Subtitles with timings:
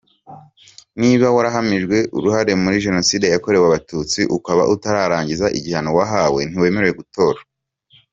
[1.01, 7.39] Niba warahamijwe uruhare muri Jenoside yakorewe Abatutsi ukaba utararangiza igihano wahawe ntiwemerewe gutora.